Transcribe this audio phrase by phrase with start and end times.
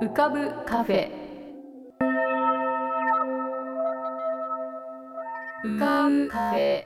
[0.00, 1.08] 浮かぶカフェ。
[5.64, 6.84] 浮かぶカフェ。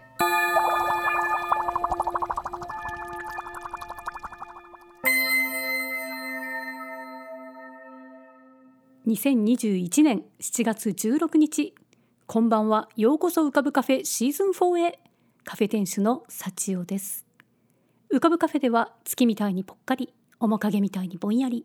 [9.07, 11.75] 2021年7月16日。
[12.27, 12.91] こんばんは。
[12.95, 15.01] ようこそ浮かぶカフェシーズン4へ。
[15.45, 17.25] カフェ店主の幸代です。
[18.13, 21.65] 浮かぶカフェでは月みたいにぽっかり面影みたいにぼんやり。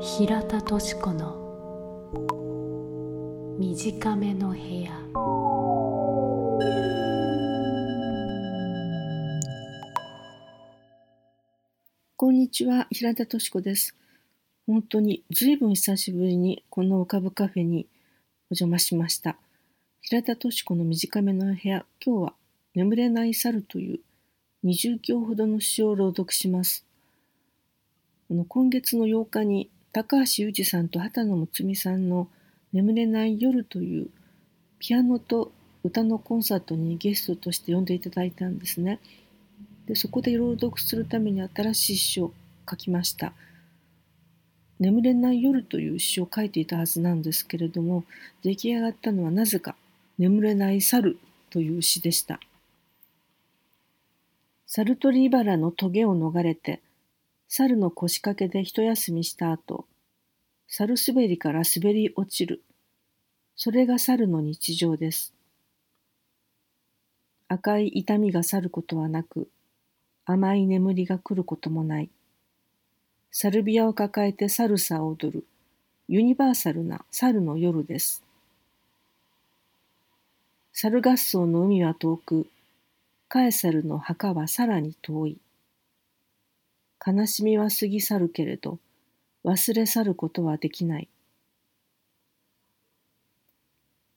[0.00, 1.36] 平田敏子の
[3.58, 4.90] 短めの部屋
[12.16, 13.94] こんにちは、平田敏子です。
[14.66, 17.86] 本当にずいぶん久しぶりにこの浮かぶカフェに
[18.50, 19.36] お邪魔しました。
[20.00, 22.34] 平田敏子の短めの部屋、今日は
[22.74, 24.00] 眠れない猿という
[24.64, 26.84] 20行ほどの詩を朗読します。
[28.30, 32.26] あの今月の8日に高橋裕二さんと畑野睦美さんの
[32.72, 34.08] 眠れない夜という
[34.80, 35.52] ピアノと
[35.84, 38.98] 歌のコンサートにゲストとして呼んでいただいたんですね。
[39.86, 42.32] でそこで朗読するために新しい詩を
[42.68, 43.34] 書きました。
[44.80, 48.02] 眠れない夜という詩を書いていたはずなんですけれども
[48.42, 49.76] 出来上がったのはなぜか
[50.18, 51.18] 眠れない猿
[51.50, 52.40] という詩でした。
[54.66, 56.80] 猿取茨の棘を逃れて
[57.48, 59.86] 猿の腰掛けで一休みした後
[60.68, 62.62] 猿滑りから滑り落ちる
[63.56, 65.32] それが猿の日常です。
[67.46, 69.48] 赤い痛みが去ることはなく
[70.24, 72.10] 甘い眠りが来ることもない。
[73.30, 75.44] サルビアを抱えてサルサを踊る
[76.08, 78.22] ユニバーサルな猿の夜です。
[80.72, 82.46] 猿合奏の海は遠く、
[83.28, 85.38] カエサルの墓はさらに遠い。
[87.06, 88.78] 悲しみは過ぎ去るけれど、
[89.44, 91.08] 忘れ去ることはできない。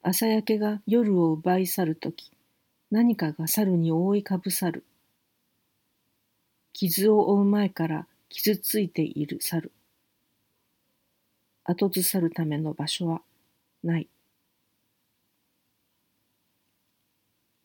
[0.02, 2.30] 朝焼けが夜を奪い去るとき、
[2.90, 4.84] 何かが猿に覆いかぶさる。
[6.72, 9.70] 傷を負う前から傷ついている猿。
[11.64, 13.20] 後ず去るための場所は
[13.84, 14.08] ない。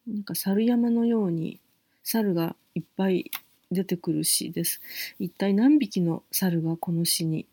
[0.06, 1.62] なんか猿山のように
[2.04, 3.32] 猿がいっぱい
[3.74, 4.82] 出てくる詩です。
[5.20, 7.46] 一体何匹の猿がこの詩に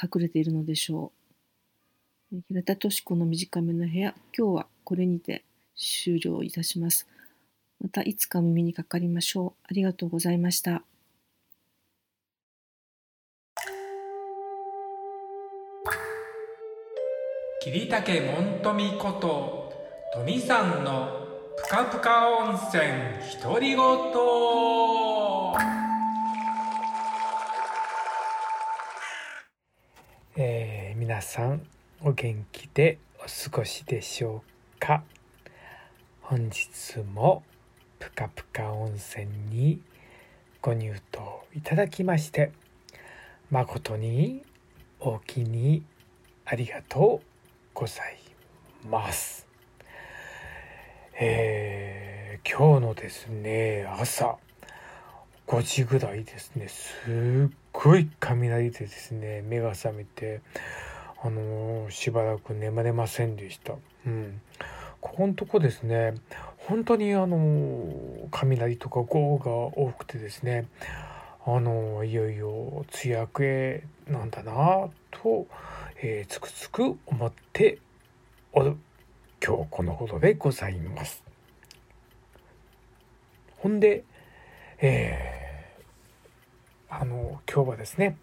[0.00, 1.12] 隠れているのでしょ
[2.32, 2.36] う？
[2.48, 5.44] 平田敏子の短めの部屋、今日はこれにて
[5.76, 7.06] 終了いたします。
[7.80, 9.66] またいつか耳にかかりましょう。
[9.70, 10.82] ありがとうございました。
[17.62, 19.72] 桐竹門富こと
[20.14, 21.26] 富さんの
[21.56, 22.84] ぷかぷか温泉
[23.42, 23.76] 独り言
[30.36, 31.66] えー、皆さん
[32.02, 34.42] お元気でお過ごしでしょ
[34.76, 35.02] うか？
[36.20, 37.42] 本日も
[37.98, 39.80] ぷかぷか温泉に
[40.60, 40.94] ご入湯
[41.54, 42.52] いただきまして
[43.50, 44.42] 誠に
[45.00, 45.82] お気に
[46.44, 47.26] ありがとう
[47.72, 48.18] ござい
[48.88, 49.46] ます。
[51.18, 54.36] えー、今日のですね朝
[55.46, 60.40] 5時ぐらいですねすっごい雷でですね目が覚めて
[61.22, 63.74] あのー、しばらく眠れませんでした。
[64.06, 64.40] うん
[65.00, 66.14] ここのとこですね
[66.58, 70.66] 本当にあの雷とか豪雨が多くてですね
[71.44, 75.46] あのいよいよ梅雨明けなんだなと、
[76.02, 77.78] えー、つくつく思って
[78.52, 78.76] おる
[79.44, 81.22] 今日この頃でございます。
[83.58, 84.04] ほんで、
[84.78, 88.18] えー、あの今日はですね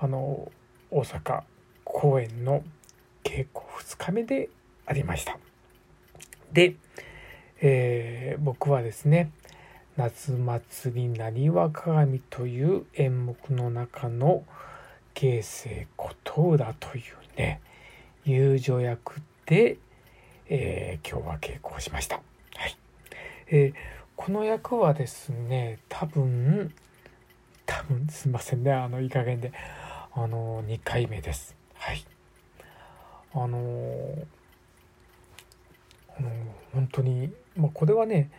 [0.00, 0.50] あの
[0.90, 1.42] 大阪
[1.84, 2.62] 公演の
[3.22, 4.48] 稽古2日目で
[4.86, 5.38] ありました。
[6.52, 6.76] で、
[7.60, 9.30] えー、僕はですね
[9.96, 14.44] 夏祭りなにわ鏡という演目の中の
[15.12, 17.60] 慶生琴浦というね
[18.24, 19.76] 友情役で、
[20.48, 22.16] えー、今日は稽古をしました。
[22.56, 22.76] はい
[23.48, 26.72] えー、この役はですね多分
[27.66, 29.52] 多分すいませんねあのいい加減で
[30.14, 31.54] あの2回目です。
[31.74, 32.04] はい。
[33.34, 34.26] あの
[36.18, 36.30] あの
[36.72, 38.30] 本当にまあこれはね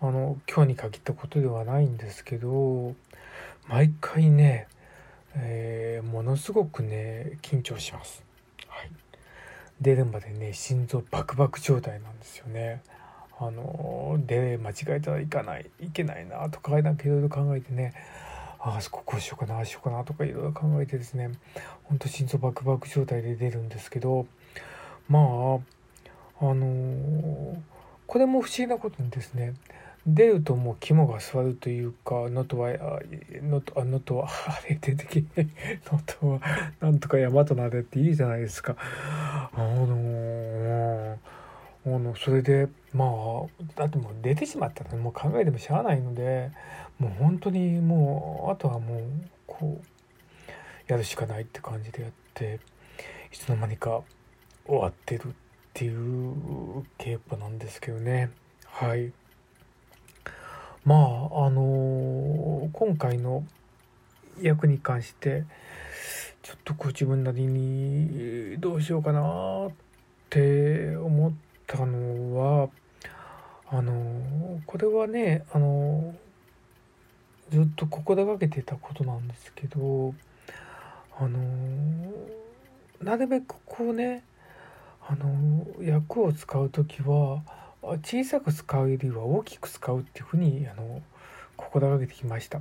[0.00, 2.94] あの今日に限ったことではないんですけど
[3.68, 4.68] 毎回ね、
[5.34, 8.22] えー、ものすごくね緊張します、
[8.68, 8.90] はい、
[9.80, 12.82] 出るまでね心臓バクバク状態なんですよね。
[13.40, 17.94] あので間違えたらいかないいけないなとかなんかいろいろ考えてね
[18.58, 21.30] ああそここうしようかなああしようかなとかいろいろ考えてですね
[21.84, 24.26] ほんと心臓バクバク状態で出るんですけど
[25.08, 25.22] まあ
[26.40, 27.60] あの、
[28.06, 29.54] これも不思議なことにですね
[30.06, 33.02] 出るともう肝が座るというか能登は
[33.42, 36.40] 能登あ能登は あれ出てき能登は
[36.80, 38.76] なんとか山となれっていいじゃないですか。
[38.80, 39.96] あの、
[41.86, 46.50] あのそれでまあだってもう出てしまったらもう考えてもしゃあないので
[46.98, 49.02] もう本当にもうあとはもう
[49.46, 52.60] こうやるしかないって感じでやって
[53.32, 54.02] いつの間にか
[54.66, 55.30] 終わってるっ
[55.74, 58.30] ていう稽古なんですけどね。
[58.66, 59.12] はい。
[60.84, 60.96] ま
[61.32, 63.44] ああの、今回の
[64.40, 65.44] 役に関して
[66.42, 69.70] ちょっとこう自分なりにどうしようかなっ
[70.30, 72.68] て思ってたのは
[73.70, 76.16] あの、これはねあの、
[77.50, 80.14] ずっと心がけてたことなんですけど
[81.18, 81.38] あの
[83.02, 84.22] なるべくこうね
[85.06, 87.42] あの役を使う時は
[88.02, 91.00] 小さく使うよりは大きく使うっていうふうにあの
[91.56, 92.60] 心がけてきました。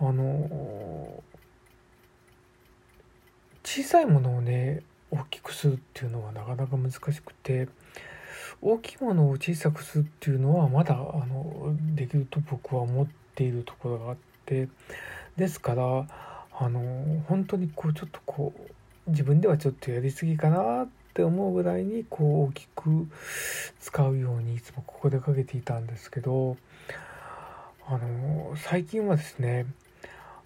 [0.00, 1.22] あの
[3.62, 4.82] 小さいものをね
[5.12, 7.68] 大きくするっていうのはなかなか難しくて
[8.62, 14.16] 大きいものを小さくするっていうのはまだあのできると僕は思っているところがあっ
[14.46, 14.68] て
[15.36, 16.06] ですから
[16.58, 23.08] あの本当にこうちょっとこう自分ではちょっとやりすぎかなって思うぐらいにこう大きく
[23.80, 26.56] 使うようにいつもここでかけていたんですけど
[27.86, 29.66] あの最近はですね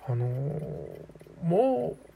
[0.08, 0.26] あの
[1.42, 2.06] もう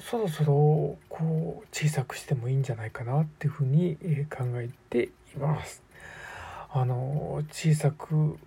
[0.00, 3.96] そろそろこう小さくしてもいいんじゃないかなっていうふうに
[4.30, 5.04] 考えて
[5.34, 5.82] います。
[6.72, 8.38] あの小さく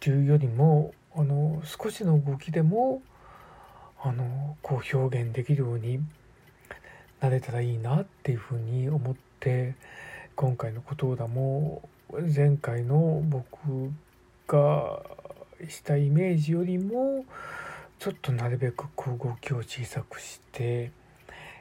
[0.00, 3.02] というよりもあの少しの動きでも
[4.02, 6.00] あのこう表現できるように
[7.20, 9.74] なれたらいいなっていうふうに思って
[10.34, 11.88] 今回のことだも
[12.34, 13.90] 前回の僕
[14.46, 15.02] が
[15.68, 17.24] したイメージよりも
[17.98, 20.90] ちょっとなるべくこう動きを小さくして、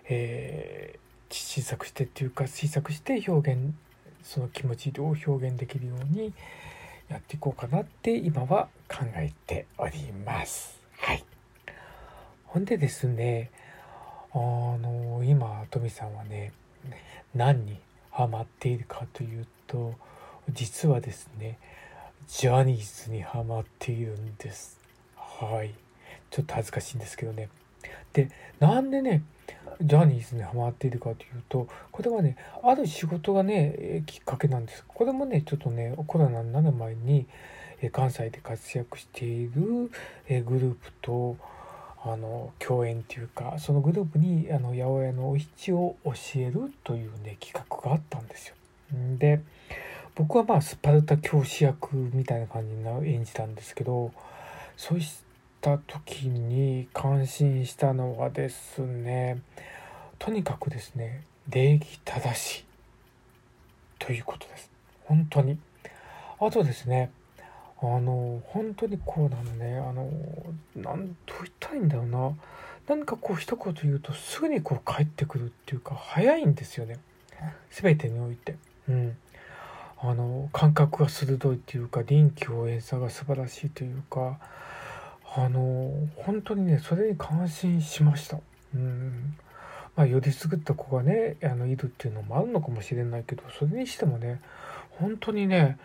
[0.10, 3.74] えー、小さくしてっていうか小さくして表現
[4.24, 6.34] その気持ちを表現できるように
[7.10, 10.80] やっていこうかなって今は考えております。
[10.98, 11.24] はい。
[12.46, 13.52] ほんでですね
[14.32, 16.52] あの今トミさんはね
[17.34, 17.78] 何に
[18.12, 19.94] ハマっているかというと
[20.54, 21.58] 実はですね
[22.28, 24.80] ジャニーズにハマっているんです
[25.16, 25.85] はい
[26.30, 27.50] ちょっと恥ずかしいんですけどね
[28.14, 28.30] で
[28.60, 29.24] なんでね
[29.82, 37.26] ジャニーズにハマっているかというとこれはねある仕事がねきっかけなんですこれもねちょっとねコロナになる前に
[37.92, 39.92] 関西で活躍しているグ
[40.30, 41.38] ループと
[42.04, 48.56] あの共演っていうかそのグループにあの八百屋のお七を教えるというね企画があったんですよ。
[49.18, 49.42] で
[50.14, 54.12] 僕はまあスパルタ教師役みたいな感じに演じたんですけど
[54.78, 55.00] そう
[55.66, 59.42] した時に感心したのはですね
[60.20, 62.66] とにかくですね礼儀正しい
[63.98, 64.70] ということです。
[65.06, 65.58] 本当に。
[66.40, 67.10] あとですね
[67.82, 70.08] あの本当にこうなのねあの
[70.76, 72.32] 何と言ったらいいんだろうな。
[72.88, 77.00] 何かこう一言言うとすぐにこう返ってくるっていうか早いんですよね。
[77.72, 78.56] 全てにおいて。
[78.88, 79.18] うん。
[79.98, 84.38] あの感覚が鋭いっていうか臨機応変さが素晴らしいというか
[85.38, 88.40] あの本当にねそれに感心しました
[88.74, 89.36] うん
[89.96, 94.42] まあよりすぐった子がねあのいるっていうのもあるのかもしれないけどそれにしてもね
[94.92, 95.78] 本当にね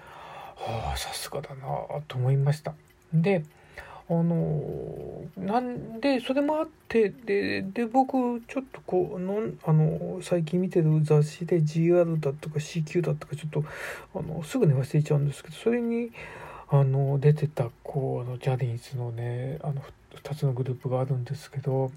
[0.56, 1.64] はあさすがだな
[2.06, 2.74] と思いました。
[3.12, 3.44] で
[4.08, 13.64] あのなんでそれもあってでで僕ちょっとこうのあの最近見てる雑誌で GR だとか CQ だとかちょっと
[14.16, 16.10] あのすぐに忘れちゃうんですけどそれに
[16.72, 19.82] あの出てたこうあのジャニーズのねあの
[20.22, 21.90] 2つのグループがあるんですけど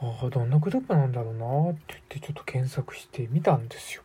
[0.00, 4.02] あどんなグループなんだろうなって言ってちょっと検索してみたんですよ。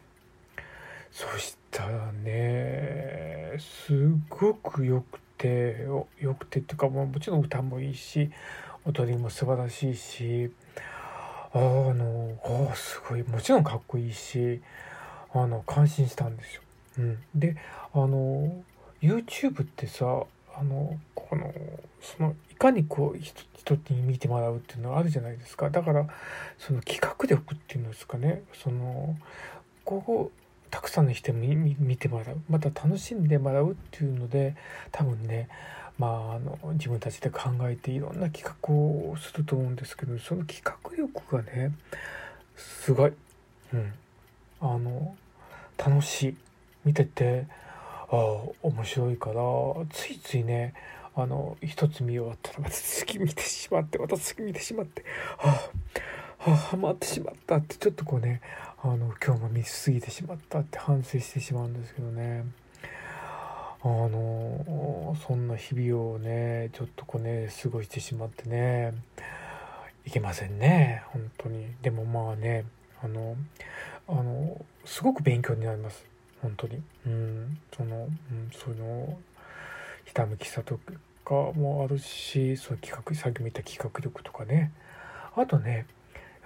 [1.12, 5.86] そしたらねすごくよくて
[6.20, 8.32] よくてっていうかもちろん歌もいいし
[8.86, 10.52] 踊りも素晴らしいし
[11.54, 12.38] あの
[12.72, 14.62] あすごいもちろんかっこいいし
[15.34, 16.62] あの感心したんですよ。
[17.00, 17.56] うん、で
[17.94, 18.64] あの
[19.02, 20.24] YouTube ってさ
[20.56, 21.54] あのこの
[22.02, 25.70] そのいかにこう人に見てもらうっていうのがあるじゃないですか。
[25.70, 26.08] だから
[26.58, 28.44] その企画力っていうんですかね。
[28.54, 29.16] その
[29.86, 30.32] ここ
[30.70, 32.38] たくさんの人に見てもらう。
[32.50, 34.56] また楽しんでもらうっていうので
[34.92, 35.48] 多分ね
[35.98, 41.74] まあ、あの自分たちで考えていろんな企画をすると思うんですけどその企画力がね
[42.56, 43.12] すごい、
[43.74, 43.94] うん、
[44.62, 45.18] あの
[45.78, 46.38] 楽しい。
[46.86, 47.46] 見てて
[48.16, 49.42] 面白いから
[49.92, 50.74] ついついね
[51.16, 55.04] あの一つ見終わったらまた次見てしまってまた次見てしまって
[55.38, 55.70] は
[56.46, 58.42] ああハマってしまったってちょっとこうね
[58.82, 62.46] あの今日も見過ぎてしまったって反省してしまうんですけどね。
[63.82, 68.94] あのそんな日々をねちょっとこうね過ごしてしまってね
[70.06, 72.66] いけませんね本当にでもまあね
[73.02, 73.38] あの
[74.10, 76.09] あのすごく勉強になります
[76.42, 76.82] 本当に。
[77.06, 77.58] うん。
[77.76, 79.18] その、うん、その
[80.06, 80.80] ひたむきさと
[81.26, 84.72] かもあるしそういう企画さっきも言った企画力とかね。
[85.36, 85.86] あとね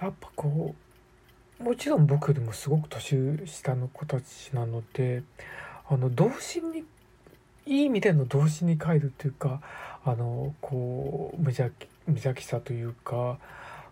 [0.00, 0.74] やっぱこ
[1.60, 5.22] うもちろん僕よりもすごく年下の子たちなので
[5.88, 6.84] あの童心に
[7.66, 9.60] いい意味での動詞に帰るというか
[10.04, 13.38] あのこう無邪気無邪気さというか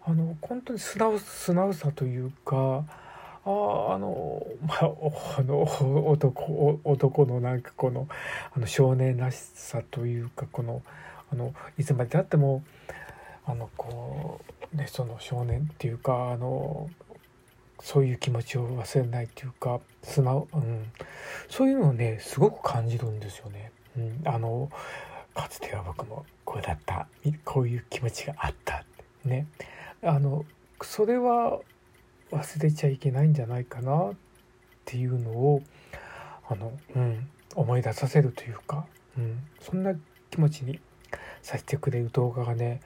[0.04, 2.84] あの本当に素直素直さというか
[3.44, 4.84] ああのまあ
[5.38, 5.62] あの
[6.08, 8.08] 男男のなんかこの
[8.54, 10.82] あの少年らしさというかこの
[11.32, 12.62] あのいつまでたっても
[13.44, 14.40] あのこ
[14.72, 16.88] うねその少年っていうかあの
[17.80, 20.92] そういう気持ちを忘れないっていうか素直、うん、
[21.48, 23.72] そういうのをねすごく感じるんですよね。
[23.96, 24.70] うん、あの
[25.34, 27.08] かつては僕もこうだった。
[27.44, 28.84] こういう気持ちがあった。
[29.24, 29.46] ね。
[30.02, 30.44] あの
[30.80, 31.60] それは
[32.32, 34.14] 忘れちゃいけないんじゃないかなっ
[34.84, 35.62] ていうのを
[36.48, 38.86] あの、うん、思い出させるというか、
[39.18, 39.94] うん、そんな
[40.30, 40.80] 気持ちに
[41.42, 42.80] させてくれる動画がね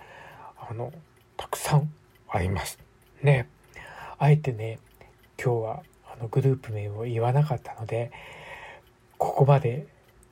[0.68, 0.92] あの
[1.36, 1.90] たくさん
[2.28, 2.78] あります。
[3.22, 3.48] ね
[4.18, 4.78] あえてね
[5.42, 8.10] 今日はあのグループ名を言わなかったので
[9.18, 9.86] ここまで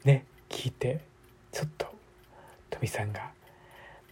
[0.04, 1.00] ね聞いて
[1.52, 1.86] ちょっと
[2.70, 3.30] 富さんが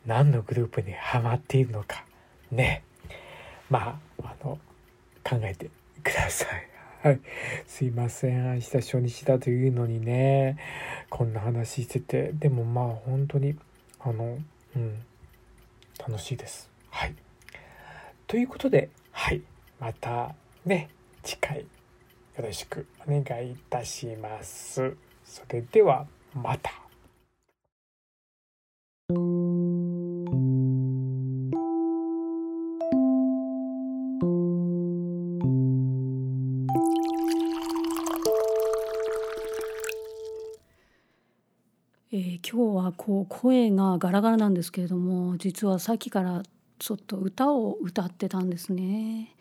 [0.07, 2.05] 何のグループにハマっているのか
[2.51, 2.85] ね
[3.69, 4.59] まああの
[5.25, 5.71] 考えて
[6.02, 6.73] ください。
[7.02, 7.21] はい、
[7.67, 10.57] すいません明日初日だというのにね
[11.11, 13.57] こんな話しててでもまあ本当に
[13.99, 14.38] あの
[14.76, 15.02] うん
[15.99, 16.71] 楽しいです。
[16.91, 17.14] はい。
[18.26, 19.43] ということではい
[19.81, 20.88] またね
[21.23, 21.64] 次回よ
[22.38, 24.97] ろしくお願いいたします。
[25.25, 26.73] それではまた。
[42.14, 46.42] えー、今日はこう声がガラガラなんですけれども実はさっきから
[46.78, 49.35] ちょっと歌を歌ってたんですね。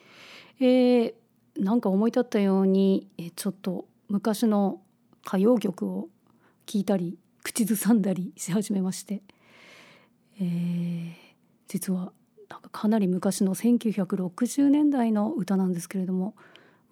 [0.61, 1.13] えー、
[1.57, 4.79] なんか思い立ったように、ちょっと昔の
[5.27, 6.07] 歌謡曲を
[6.65, 9.21] 聴いたり口ずさんだりし始めまして、
[10.39, 11.13] えー、
[11.67, 12.13] 実は
[12.47, 16.35] なんかかなり昔の1960年代の歌なんですけれども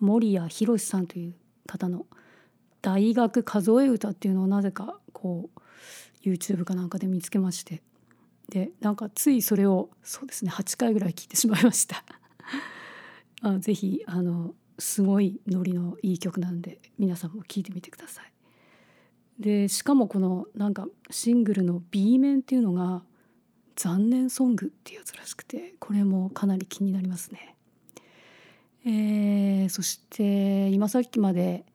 [0.01, 1.35] 守谷博さんという
[1.67, 2.05] 方の
[2.81, 5.59] 「大学数え歌」っていうのをなぜかこう
[6.23, 7.81] YouTube かなんかで見つけまして。
[8.49, 12.03] でなんかついそれをそうですね8回ぐらい聞いてしまいました。
[13.41, 18.33] あぜひあのすごいノリのいい曲なんで皆さんも聴いてみてください。
[19.39, 23.03] でしかもこのなんかシングルの B 面っていうのが
[23.77, 27.55] 「残念ソング」っていうやつらしくてこれもかなり気になりますね。
[28.85, 31.65] えー、そして今さっきまで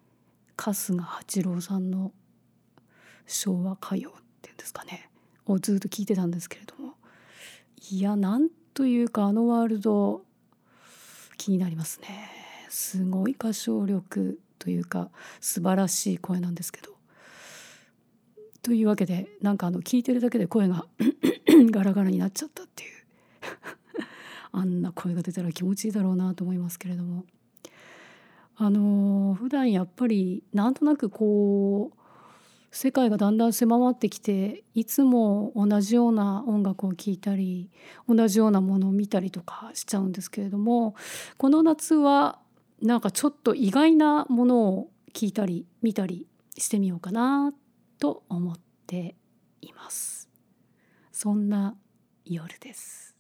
[0.57, 2.13] 春日八郎さんの
[3.27, 4.13] 昭和歌謡っ
[4.43, 5.09] ていうんですかね。
[5.47, 6.95] をずっと聞いてたんですけれども。
[7.91, 10.23] いやなんというかあのワールド
[11.37, 12.09] 気になりますね。
[12.69, 16.95] すごい歌唱力というか素晴らしい声なんですけど。
[18.63, 20.87] というわけでなんかあの聞いてるだけで声が
[21.71, 22.91] ガラガラになっちゃったっていう。
[24.53, 27.25] あんな声が出たら気持ちいいだろうなと思いますけれども。
[28.57, 32.04] あの普段やっぱりなんとなくこう
[32.75, 37.71] 世界がだんだん狭まってきていつも同じような音楽を聴いたり
[38.09, 40.97] 同じようなものを見たりとかしちゃうんですけれども
[41.37, 42.41] この夏は
[42.83, 46.27] なんかちょっと意外なものを聞いたり見たり
[46.59, 47.55] してみようかな
[48.01, 49.15] と思って
[49.63, 50.29] います。
[51.13, 51.77] そんな
[52.25, 53.15] 夜です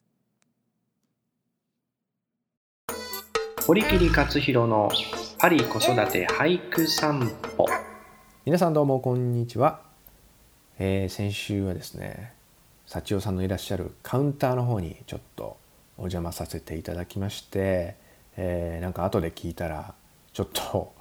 [3.64, 4.90] 堀切克弘の
[5.38, 7.93] パリ子育て俳句散歩
[8.46, 9.80] 皆さんどうもこんにちは、
[10.78, 12.34] えー、先週はですね
[12.84, 15.56] 幸代さんのいらっしゃるカウンターの方にちょっと
[15.96, 17.96] お邪魔させていただきまして、
[18.36, 19.94] えー、なんか後で聞いたら
[20.34, 20.92] ちょっと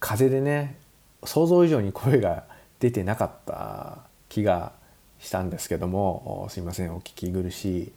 [0.00, 0.76] 風でね
[1.24, 2.44] 想像以上に声が
[2.78, 4.72] 出てなかった気が
[5.18, 7.92] したんですけどもすいませんお聞き苦しい、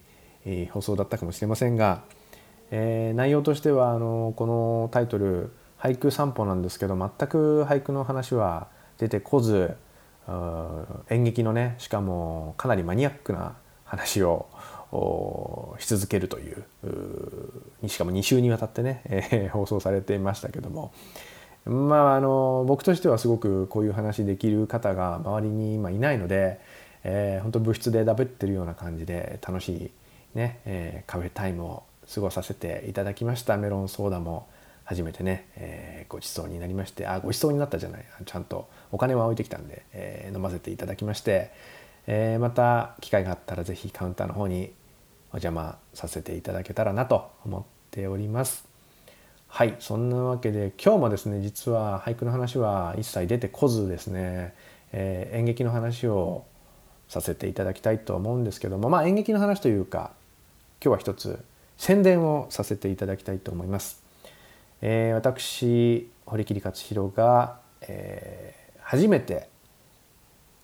[0.46, 2.04] えー、放送だったかもしれませんが、
[2.72, 5.52] えー、内容としてはあのこのタイトル
[5.84, 9.76] 「俳句散歩」なんですけど全く俳句の話は出てこず
[11.10, 14.48] 演劇のねしかもかなりマニアックな話を
[15.80, 16.64] し続けるという
[17.90, 20.92] しかも2週にわたってね、えー、放送されていましたけども。
[21.66, 26.60] まああの僕としてはすごくこういう話できる方が周りに今いないので、
[27.06, 29.92] えー、本当物質でダブってるような感じで楽しい
[30.38, 33.56] ね、えー、カフェタイムを過ごさせていただきました。
[33.56, 34.48] メロンソーダも
[34.86, 41.52] 初めてね、えー、ごちそうになりましてあごちそうになったじゃないちゃんとお金は置いてきたんで、えー、飲ませていただきまして、
[42.08, 44.74] えー、また機会があったら是非カウンターの方に
[45.32, 48.66] お邪魔させていただけたらなと思っております。
[49.48, 54.56] はいそんなわけで今日もですね実は俳句の話は一切出てこずですね、
[54.92, 56.44] えー、演劇の話を
[57.08, 60.12] させていただきたいと思うんですけどもまあ演劇の話というか
[60.84, 61.40] 今日は一つ
[61.78, 64.03] 宣伝をさせていただきたいと思います。
[64.86, 69.48] えー、私堀切勝弘が、えー、初めて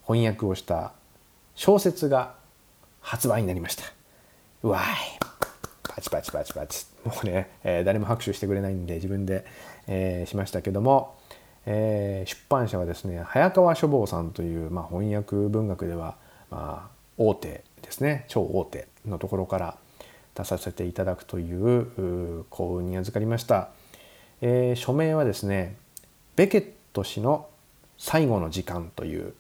[0.06, 0.92] 翻訳をした
[1.56, 2.36] 小説が
[3.00, 3.84] 発売になりました。
[4.64, 4.84] うわい。
[5.84, 6.86] パチパチパチパチ。
[7.06, 9.46] もうね、えー、誰も拍手してくれないんで自分で、
[9.88, 11.16] えー、しましたけども、
[11.66, 16.18] えー、出版社はですね早川書房さんという、まあ、翻訳文学では、
[16.52, 18.26] まあ、大手ですね。
[18.28, 19.78] 超大手のところから
[20.36, 23.70] 出させていただくという幸運に預かりました、
[24.42, 25.76] えー、署名はですね
[26.36, 27.48] ベケット氏の
[27.98, 29.34] 「最後の時間」という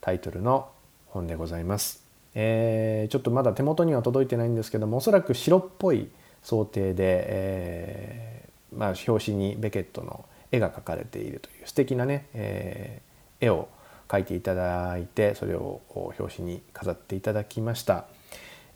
[0.00, 0.68] タイトルの
[1.06, 2.02] 本でございます。
[2.34, 6.08] えー、ちょっとまだ手元には届いてないんですけどもおそらく白っぽい
[6.42, 13.68] 想定で、えー、まあ、表紙にベケットの絵が描かれているという素敵なね、えー、絵を
[14.08, 18.06] 描いていただいてそれを表紙に飾っていただきました。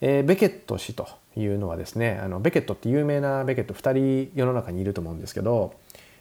[0.00, 5.74] えー、ベケット氏というのはですねあのベケットって有名なベケット2人世の中にいると思うんですけど、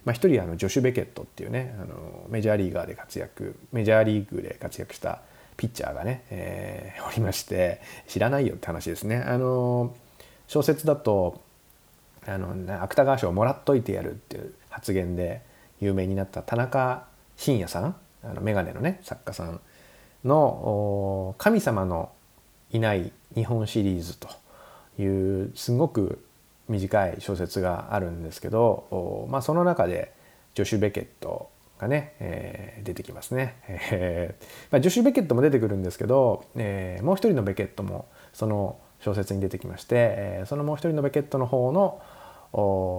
[0.03, 5.21] まあ、1人あのジョシュ・ベケットっていうねあのメジャーリーガーで活躍メジャーリーグで活躍した
[5.57, 9.23] ピッチャーがね、えー、おりまして知らないよって話ですね。
[9.25, 9.95] あの
[10.47, 11.41] 小説だと
[12.27, 15.41] あの芥川賞をもらっといてやるっていう発言で
[15.79, 17.05] 有名になった田中
[17.37, 19.61] 伸也さんあのメガネのね作家さん
[20.23, 22.11] の「神様の
[22.71, 24.27] いない日本シリーズ」と
[24.99, 26.23] いうすごく
[26.67, 30.13] 短い小説があるんですけど、まあ、その中で
[30.53, 42.01] ジョシュ・ベケットがね、えー、出てきますね、え ーまあ、ジョシュ・ベケットも出てくるんですけど、えー、もう一人のベケットもその小説に出てきまして、えー、そのもう一人のベケットの方の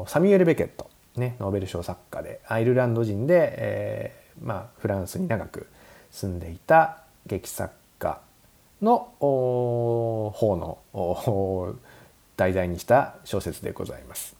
[0.06, 5.66] サミュエル・ベケット、ね、ノーベル賞作家でアイルランド人で、えーまあ、フランスに長く
[6.10, 8.20] 住んでいた劇作家
[8.82, 10.56] の方
[10.92, 11.76] の
[12.36, 14.36] 題材にした小説でございます。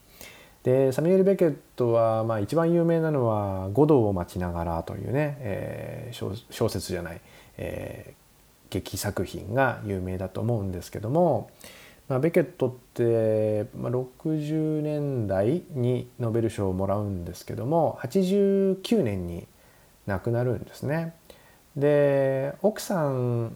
[0.66, 7.20] でサミュエル・ベケットは、まあ、一番有名なのは「五道を待ちながら」というね、えー、小説じゃない、
[7.56, 11.50] えー、劇作品が有名だと思うんですけども、
[12.08, 19.46] まあ、ベケットって、まあ、60年代にノーベル賞をもらうんですけども89年に
[20.06, 21.14] 亡くなるんですね。
[21.76, 23.52] で奥さん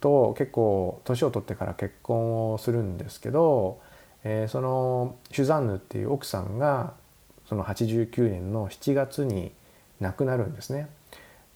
[0.00, 3.80] と結構年を取ってから結婚をするんですけど
[4.24, 6.94] えー、そのシュザンヌっていう奥さんが
[7.48, 9.52] その89年の7月に
[10.00, 10.88] 亡くなるんですね。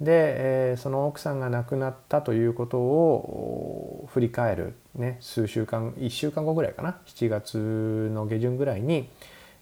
[0.00, 0.34] で、
[0.72, 9.08] えー、その奥さんが亡くなったということを振り返る、ね、数週間1週間後ぐらいかな？7月の下旬ぐらいに、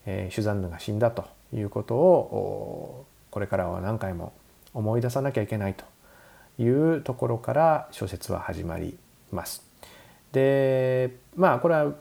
[0.07, 4.33] えー、シュザンヌが死んだということをこれからは何回も
[4.73, 5.85] 思い出さなきゃいけないと
[6.59, 8.99] いうところから小説は始まり
[9.33, 9.65] ます。
[10.33, 11.93] でまあこれは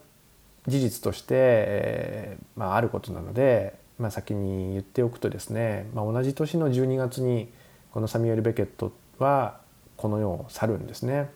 [0.67, 7.51] 事実として、えー、まあ、あることなので、まあ、先に言っておくとですね、まあ、同じ年の12月に
[7.91, 9.59] このサミュエル・ベケットは
[9.97, 11.29] この世を去るんですね。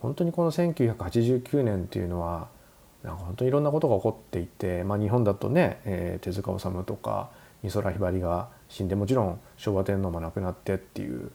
[0.00, 2.48] 本当にこの1989年っていうのは
[3.02, 7.30] なんか本当にいろんなことが起こっていて、まあ、日本だとね、えー、手塚治虫とか
[7.62, 11.30] 美空ひばりが死んでもちろん昭和天皇も亡くなってっていう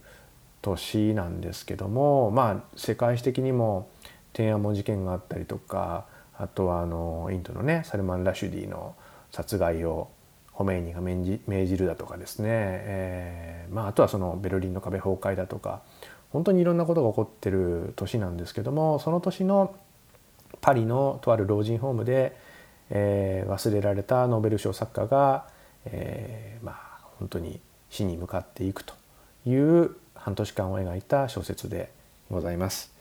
[0.65, 3.89] 年なんですけどもまあ世界史的にも
[4.34, 6.06] 天安門事件があったりとか
[6.38, 8.95] あとはあのインドのねサルマン・ラシュディの
[9.32, 10.10] 殺害を
[10.51, 15.82] ホメイニが命じるだとかですね、えーまあ、あとはそのベルリンの壁崩壊だとか
[16.32, 19.75] 本当にいろんなことが起こってる年なんですけどもその年の
[20.62, 22.36] パリのとある老人ホームで、
[22.89, 25.47] えー忘れられたノーベル賞作家が、
[25.86, 28.93] えーまあ本当に死に向かっていくと
[29.45, 31.91] いう半年間を描いた小説で
[32.32, 32.91] ございます。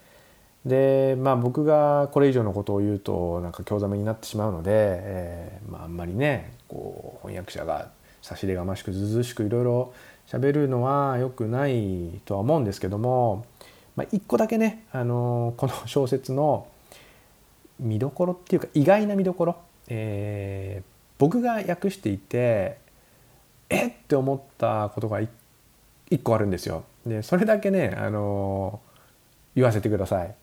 [0.65, 7.89] でまあ僕がこれ以上のことを言うとなんか興ざめになってしまうので、えーまあ、あんまりねこう翻訳者が
[8.21, 9.93] 差し入れがましくずうずしくいろいろ
[10.27, 13.45] 喋るのは良くないとは思うんですけども、
[13.95, 16.67] まあ、一個だけね、あのこの小説の
[17.79, 19.55] 見どころっていうか意外な見どころ、
[19.87, 22.77] えー僕が訳していて
[23.69, 25.29] えっって思ったことが一
[26.19, 26.83] 個あるんですよ。
[27.05, 28.81] でそれだけね、あの
[29.55, 30.35] 言わせてください。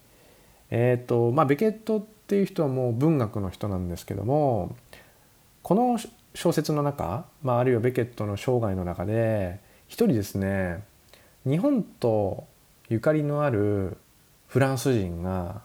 [0.71, 4.75] えっ、とまあベケットっていう人はもう文学の人なんですけども
[5.63, 5.99] この
[6.35, 10.83] 小説の中、まあ、あるいはベケットの生涯の中で一人ですね
[11.45, 12.47] 日本と
[12.89, 13.99] ゆかりのある
[14.47, 15.63] フランス人が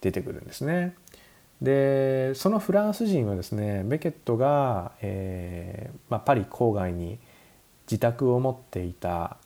[0.00, 0.94] 出てくるんですね。
[1.62, 7.18] でそのフランス人はですねベケットが、えーまあ、パリ郊外に
[7.90, 9.36] 自宅を持っていた、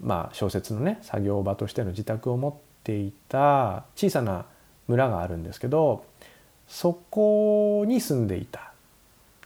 [0.00, 4.46] まあ、小説のね作業場としての自宅を持っていた小さな
[4.88, 6.04] 村があるんですけど
[6.68, 8.72] そこに住んでいた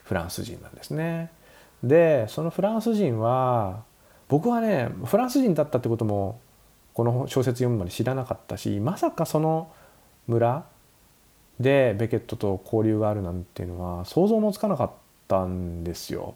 [0.03, 1.29] フランス人なんですね。
[1.83, 3.83] でそのフランス人は
[4.27, 6.39] 僕はねフランス人だったってことも
[6.93, 9.71] この小説読むまで知らなかったしまさかその
[10.27, 10.65] 村
[11.59, 14.91] でベケットと交流があるなんていうのは想像もつかなかっ
[15.27, 16.35] たんですよ。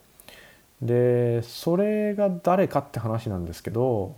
[0.85, 4.15] でそれが誰かって話なんですけど、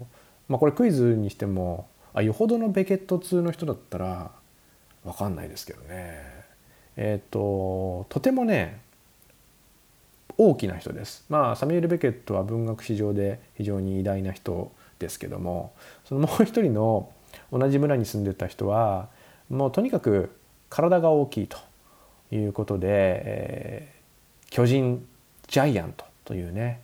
[0.47, 4.31] まあ、これクイズにしてもあよほどのベケット通の人だったら
[5.03, 6.21] 分かんないですけどね
[6.97, 8.81] えっ、ととてもね
[10.37, 11.25] 大きな人です。
[11.29, 15.73] まあサミュエル・ベケットは文学史上で非常に偉大な人ですけども
[16.03, 17.09] そのもう一人の
[17.51, 19.09] 同じ村に住んでた人は
[19.49, 20.31] もうとにかく
[20.69, 21.57] 体が大きいと
[22.31, 23.95] いうことで、えー
[24.55, 25.05] 巨人
[25.47, 26.81] ジャイアントというね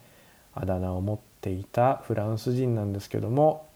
[0.54, 3.68] あだ名を持っていたフランス人なんですけども、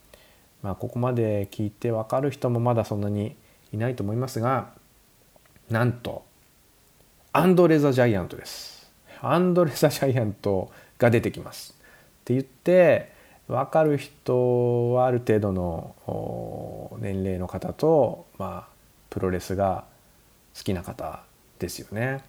[0.63, 3.35] まあ、ここまで聞いて分かる人もまだそんなに
[3.73, 4.69] いないと思いますが
[5.69, 6.23] なんと
[7.37, 8.89] アンドレ・ザ・ジャイアントです。
[9.21, 11.75] アンドレ・ザ・ジャイアントが出てきます。
[12.21, 13.11] って言って
[13.49, 18.73] 分かる人はある程度の年齢の方と、まあ、
[19.09, 19.83] プロレスが
[20.55, 21.23] 好きな方
[21.59, 22.23] ですよね。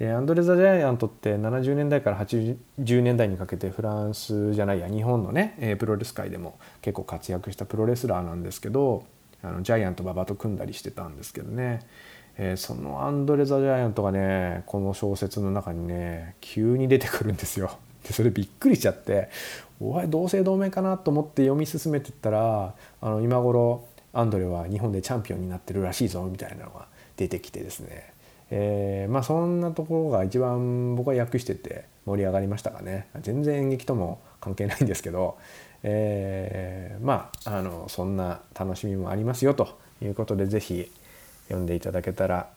[0.00, 9.04] でアンドレ・ザ・ジャイアントって70年代から80年代にかけてフランスじゃないや日本のね、プロレス界でも結構活躍したプロレスラーなんですけど
[9.42, 11.80] あのジャイアント馬場と組んだりしてたんですけどね、
[12.38, 17.78] えーそのアンドレ・ザ・ジャイアントがねこの小説の中にね急に出てくるんですよ。
[18.02, 19.28] でそれびっくりしちゃって
[19.78, 26.86] おい同姓同名かなと思って読み進めてったらあの今頃アンドレは日本でチャンピオンになってるらしいぞみたいなのが
[27.18, 28.14] 出てきてですね、
[28.50, 35.38] えーまあそんなところが一番僕は訳してて盛り上がりましたかね全然演劇とも関係ないんですけど、
[35.82, 40.90] えーまああのそんな楽しみもありますよということで是非
[41.44, 42.48] 読んでいただけたら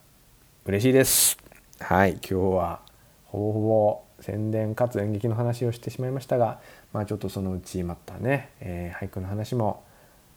[0.66, 1.38] 嬉しいです。
[1.80, 2.80] はい今日は
[3.26, 6.60] ほぼほぼ宣伝かつ演劇の話をしてしまいましたが、
[6.94, 9.84] まあ、ちょっとそのうちまたね、えー俳句の話も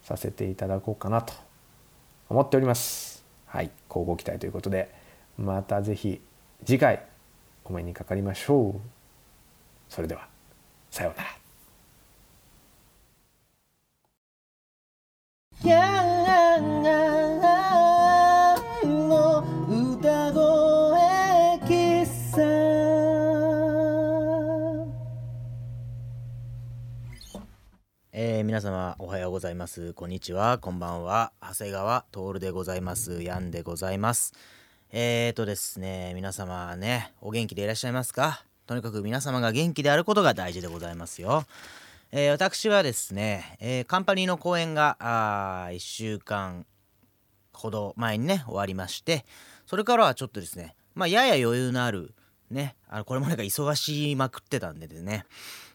[0.03, 1.33] させていただこうかなと
[2.29, 3.25] 思っております。
[3.47, 4.90] はい、交互期待ということで
[5.38, 6.20] またぜひ
[6.64, 7.05] 次回
[7.64, 8.81] お目にかかりましょう。
[9.88, 10.29] それでは
[10.90, 11.31] さようなら。
[28.18, 29.92] えー皆様おはようございます。
[29.92, 30.57] こんにちは。
[30.57, 31.33] こんばんは。
[31.42, 33.22] 長谷川徹でございます。
[33.22, 34.33] ヤンでございます。
[34.98, 38.42] えーとですね皆様ねお元気でいらっしゃいますか？
[38.66, 41.44] とにかく皆様が元気であることが大事でございますよ。
[42.12, 44.96] えー私はですね、えーカンパニーの公演が
[45.70, 46.64] 1週間
[47.52, 49.26] ほど前にね終わりまして
[49.66, 52.14] それからはちょっとですねまあやや余裕のある
[52.50, 55.26] ねあのこれもなんか忙しまくってたんでですね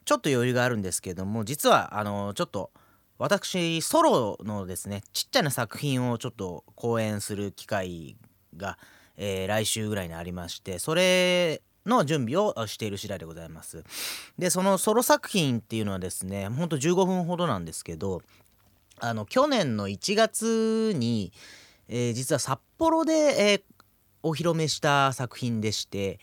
[0.04, 2.72] ちょっと余裕があるんですけども実はあのちょっと
[3.20, 8.16] 私ソロのですねちっちゃな作品をちょっと公演する機会
[8.58, 8.80] が、
[9.18, 13.84] えー来週ぐらいにありましてそれの準備をしている次第でございます。
[14.38, 18.22] でそのソロ作品っていうのはですねほんと15分ほどなんですけど
[19.00, 21.32] あの去年の1月に、
[21.88, 23.64] えー実は札幌で、えー
[24.24, 26.20] お披露目した作品でして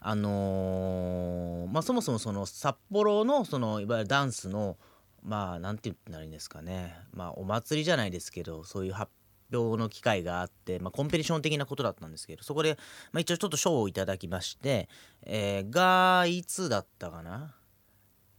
[0.00, 4.76] あのーまあそもそもその札幌のそのいわゆるダンスの
[5.24, 9.10] まあなんて言ったらいいんですかねまあお祭りじゃないですけどそういう発
[9.52, 12.76] 表の機会があって、まあ、コンペティション的なことだったんですけどそこで、
[13.12, 14.88] まあ、一応ちょっと賞をいただきまして、
[15.24, 17.54] えーがいつだったかな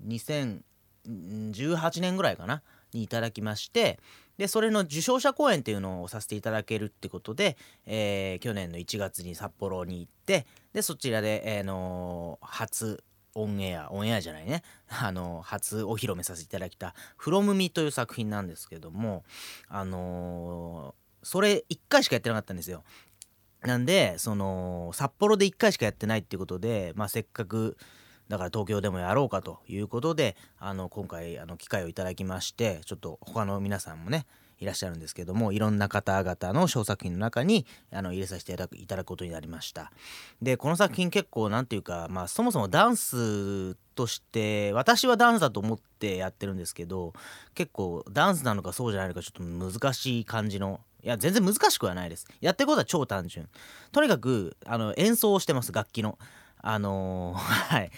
[0.06, 2.62] ？2018年ぐらいかな？
[2.94, 4.00] にいただきまして
[4.38, 13.04] でそれの受賞者公演っていうのをさせていただけるってことで、えー去年の1月に札幌に行ってでそちらで、えーの初
[13.36, 19.24] オンエアオンエアじゃないね あの初お披露目させていただいた「from me」という作品なんですけども
[19.68, 22.84] あのーそれ1回しかやってなかったんですよ。
[23.62, 27.78] なんでその札幌で1回しかやってないっていうことで、まあ、せっかく
[28.30, 34.26] だから東京でもやろうかということであの今回あの機会をいただきましてちょっと他の皆さんもね
[34.60, 39.92] いらっしゃるんですけどもいろんな方々の小作品の中にあの入れさせていただくことになりました。
[40.42, 47.14] でこの作品結構なんていうか、まあ、そもそもダンスとして私はダンスだと思ってやってるんですけど
[47.56, 52.28] 結構ダンスなのかそうじゃないのかちょっと難しい感じのいや全然難しくはないです。
[52.42, 53.48] やってることは超単純。
[53.92, 56.20] とにかくあの演奏をしてます楽器の。
[56.62, 57.38] あのー
[57.76, 57.92] はい。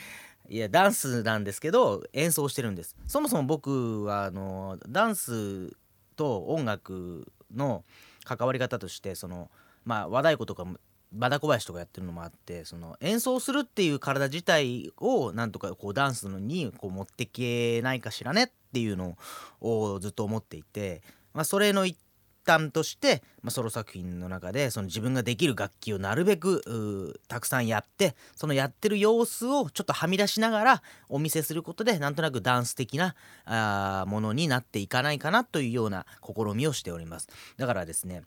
[0.50, 2.96] いやダンスなんですけど演奏してるんです。
[3.08, 5.76] そもそも僕はあのダンス
[6.22, 7.84] と音楽の
[8.24, 9.50] 関わり方としてその
[9.86, 10.78] まあ和太鼓とかも
[11.18, 19.18] 和太鼓林とかやってるのもあってその演奏するっていう体自体をなんとかこうダンスにこう持ってけないかしらねっていうの
[19.62, 21.02] をずっと思っていて、
[21.34, 21.98] まあ、それの一
[22.46, 37.28] 端として、まあ、ソロ作品の中でその自分ができる楽器をなるべくたくさんやってそのやってる様子をちょっとはみ出しながらお見せすることでなんとなくダンス的なあものになっていかないかなというような試みをしております。
[37.58, 38.24] だからですね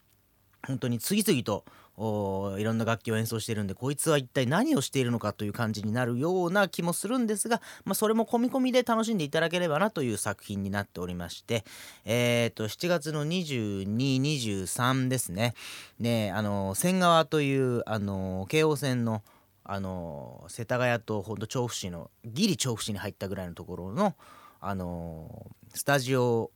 [0.67, 1.65] 本当に次々と
[1.97, 11.65] おいろんな楽器を演奏してるんでこいつは一体何をしているのかという感じになるような気もするんですが、まあ、それも込み込みで楽しんでいただければなという作品になっておりまして
[12.05, 15.55] えー、と7月の2223ですね。
[15.99, 19.23] ねあの仙川というあの京王線の
[19.65, 24.15] あの世田谷とほんと調布市のギリ調布市に入ったぐらいのところの
[24.61, 26.51] あのスタジオ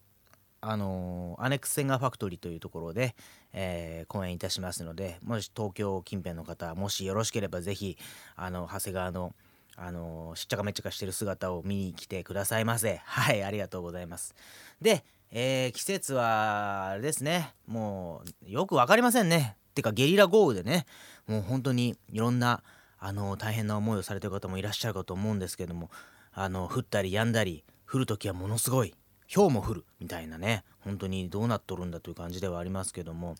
[0.60, 3.14] あのアネックスセンガーファクトリーというところで、
[3.52, 7.98] えー公演いたしますのでもし東京近辺の方もしよろしければぜひ
[8.36, 9.34] あの長谷川の
[9.76, 13.00] あのしっちゃかめっちゃかしてる姿を見に来てくださいませ。
[13.04, 14.34] はいありがとうございます。
[14.82, 17.54] で、えー季節はあれですね。
[17.66, 19.56] もうよく分かりませんね。
[19.74, 20.86] てかゲリラ豪雨でね
[21.28, 22.64] もう本当にいろんな
[22.98, 25.90] あの大変な思いをされてる方もいらっしゃるかと思うんですけども
[26.32, 28.94] あの降ったり止んだり降る時はものすごい
[29.34, 33.34] 氷も降るみたいなね本当にどうなっとるんだという感じではありますけども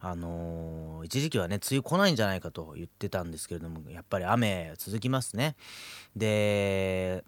[0.00, 5.54] あのー一時期はね梅雨来ないんじゃないかと言ってたんですけれどもやっぱり雨続きますね。
[6.16, 7.24] で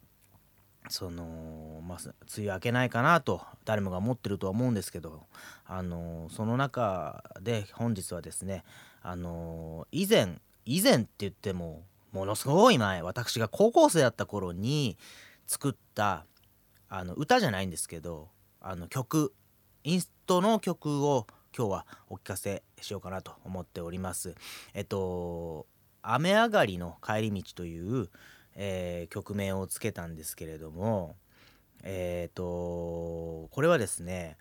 [0.88, 5.22] そのまあ梅雨明けないかなと誰もが思ってるとは思うんですけど
[5.66, 8.64] あのーその中で本日はですね
[9.02, 14.96] あのー以前以前って言ってもものすごい前私が高校生だった頃に
[15.46, 16.24] 作った
[16.90, 18.28] あの歌じゃないんですけど
[18.60, 19.32] あの曲
[19.84, 21.26] インストの曲を
[21.56, 24.34] 今日はお聞かせしようかなと思っております。
[24.74, 25.66] えっと
[26.02, 28.10] 「雨上がりの帰り道」という、
[28.56, 31.16] えー曲名をつけたんですけれども
[31.84, 32.42] えっと
[33.50, 34.36] これはですね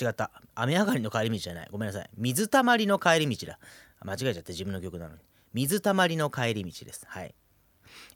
[0.00, 0.30] 違った。
[0.54, 1.68] 雨上がりの帰り道じゃない。
[1.70, 2.10] ごめんなさい。
[2.16, 3.58] 水たまりの帰り道だ。
[4.00, 5.22] 間違えちゃって自分の曲なのに。
[5.52, 7.04] 水たまりの帰り道です。
[7.08, 7.34] はい。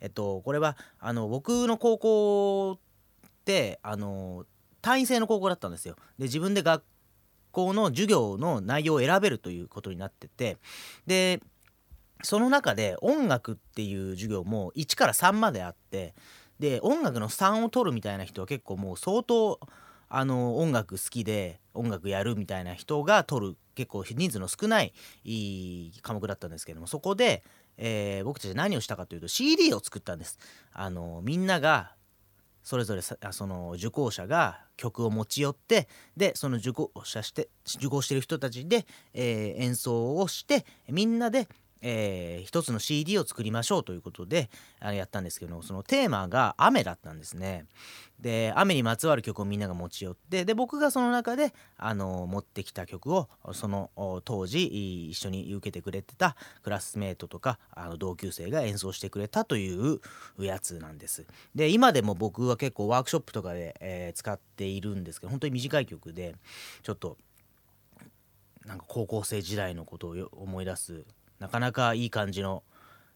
[0.00, 2.78] えっとこれはあの僕の高校
[3.46, 4.44] ってあの
[4.82, 6.82] 単位制の高校だったんですよで自分で学
[7.52, 10.56] 校の授業の内容を選べるということになってて
[11.06, 11.40] で
[12.22, 16.14] その中で音楽っていう授業も1から3まであって
[16.58, 19.60] で音楽の3を取るみたいな人は結構もう相当
[20.08, 24.92] あの音楽好きで音楽やるみたいな人が取る結構人数の少ない
[26.02, 27.44] 科目だったんですけどもそこで、
[27.76, 30.38] えー僕たち何をしたかというと CD を作ったんです。
[30.72, 31.95] あのみんなが
[32.66, 41.46] それぞれさあその受講者が曲を持ち寄ってでその受講者して受講してる人たちで、えー演奏をしてみんなで、
[41.82, 47.66] えー一つの CD を作りましょうということであのやったんですけどそのテーマが雨だったんですね。
[48.20, 53.90] で雨にまつわる曲をみんなが持ち寄ってで僕がその中であの持ってきた曲をその
[54.24, 60.00] 当時一緒に受けてくれてたクラスメートとかあの同級生が演奏してくれたという
[60.38, 61.26] やつなんです。
[61.54, 66.36] で今でも僕は結構ワークショップとかで、えー使っているんですけど本当に短い曲で
[66.82, 67.18] ちょっと
[68.64, 71.04] なんか高校生時代のことを思い出す
[71.38, 72.62] なかなかいい感じの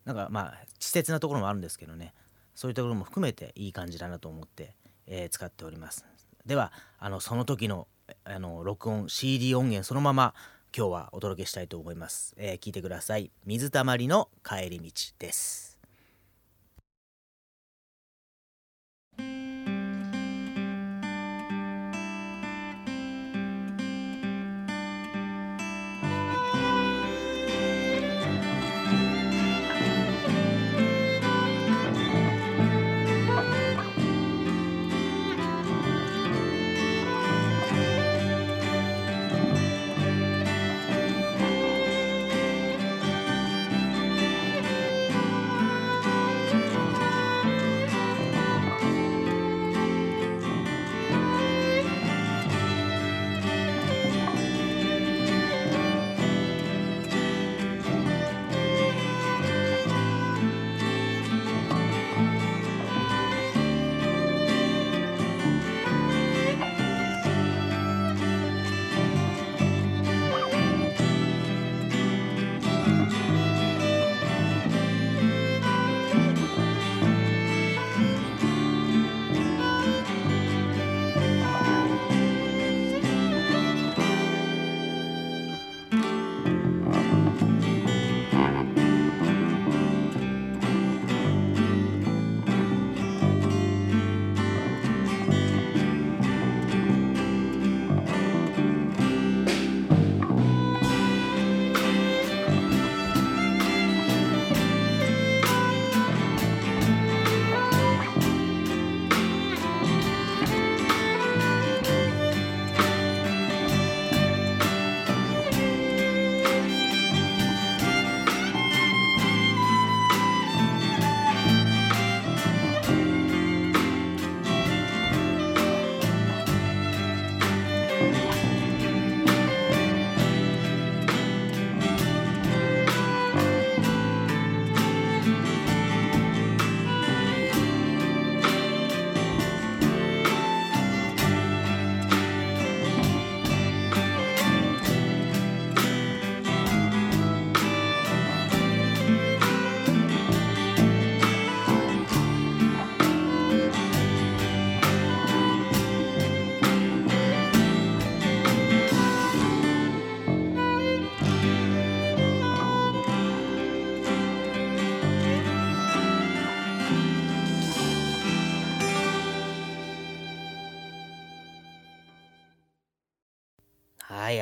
[0.04, 2.14] なんかまあ稚拙なところもあるんですけどね。
[2.54, 4.74] そういうところも含めていい感じだなと思って、
[5.06, 6.04] えー使っております。
[6.44, 7.86] ではあのその時の
[8.24, 10.34] あの録音 CD 音源そのまま
[10.76, 13.30] 今日はお届けしたいと思います、えー聞いてください。
[13.44, 15.69] 水たまりの帰り道です。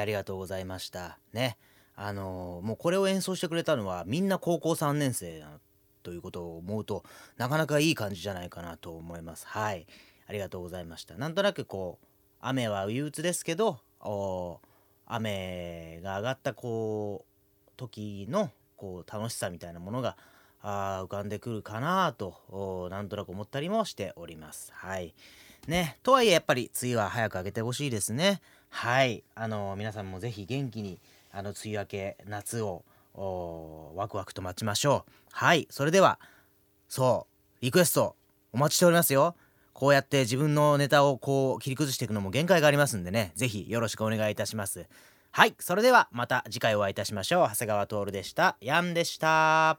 [0.08, 1.18] りがとうございました。
[1.32, 1.56] ね。
[1.94, 5.48] あのーもうこれを演奏してくれたのはみんな高校3年生だ
[6.02, 7.04] ということを思うと
[7.36, 9.46] なかなかいい感じじゃないかなと思います。
[9.46, 9.86] はい。
[10.26, 11.16] ありがとうございました。
[11.16, 12.06] なんとなくこう
[12.40, 14.60] 雨は憂鬱ですけどお
[15.06, 20.16] 雨が上がったこう時のこう楽しさみたいなものが
[20.60, 24.70] あ浮かんでくるかなとなんとなく思ったりもしております。
[24.74, 25.14] はい。
[25.66, 25.98] ね。
[26.02, 28.40] とはいえやっぱり梅雨は早く明けてほしいですね。
[28.70, 29.24] はい。
[29.34, 30.98] あの皆さんもぜひ元気に
[31.32, 32.84] あの梅雨明け夏を
[33.94, 35.12] ワクワクと待ちましょう。
[35.32, 35.66] はい。
[35.70, 36.18] それでは
[36.88, 37.26] そ
[37.60, 38.16] うリクエスト
[38.52, 39.34] お待ちしておりますよ。
[39.72, 43.32] こうやって自分のネタをこう切り崩していくのも限界がありますんでね。
[43.36, 44.86] ぜひよろしくお願いいたします。
[45.30, 45.54] はい。
[45.58, 47.48] それではまた次回お会いいたしましょう。
[47.48, 48.56] 長谷川徹でした。
[48.60, 49.78] ヤンでした。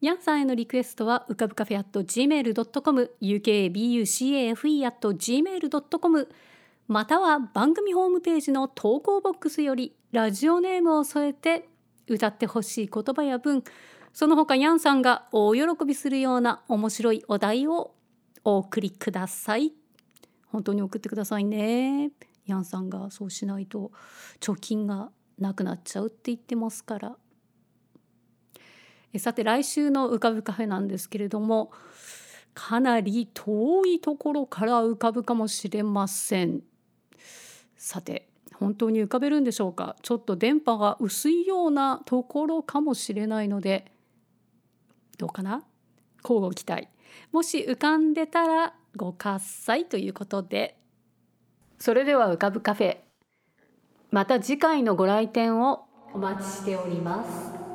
[0.00, 6.28] ヤンさんへのリクエストはうかぶカフェ at gmail.com ukabucafe at gmail.com
[6.88, 11.68] または番組ホームページの投稿ボックスよりラジオネームを添えて
[12.08, 13.62] 歌ってほしい言葉や文
[14.14, 17.94] その他ヤンさんが大喜びするような面白いお題を
[18.42, 19.72] お送りください。
[20.46, 22.10] 本当に送ってくださいね。
[22.46, 23.92] ヤンさんがそうしないと
[24.40, 27.16] 貯金がなくなっちゃうって言ってますから。
[29.12, 31.70] えさて来週の浮かぶカフェなんですけれども
[32.54, 36.62] かなり遠いところから浮かぶかもしれません。
[37.78, 39.96] さて本当に浮かべるんでしょうか？
[40.02, 43.92] ちょっと電波が薄いようなところかもしれないので
[45.16, 45.62] どうかな？
[46.22, 46.88] 交互期待。
[47.32, 50.76] もし浮かんでたらご喝采ということで。
[51.78, 52.96] それでは浮かぶカフェ。
[54.10, 57.67] また次回のご来店をお待ちしております。